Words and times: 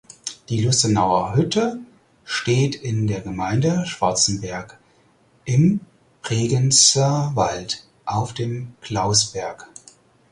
Die 0.49 0.59
Lustenauer 0.61 1.35
Hütte 1.35 1.79
steht 2.25 2.73
in 2.73 3.05
der 3.05 3.21
Gemeinde 3.21 3.85
Schwarzenberg 3.85 4.79
im 5.45 5.81
Bregenzerwald 6.23 7.85
auf 8.05 8.33
dem 8.33 8.73
Klausberg. 8.81 9.69